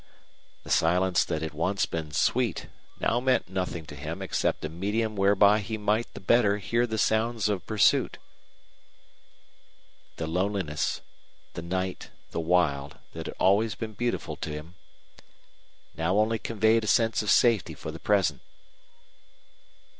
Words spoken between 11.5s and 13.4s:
the night, the wild, that had